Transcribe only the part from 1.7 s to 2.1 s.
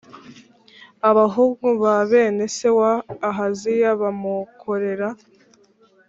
ba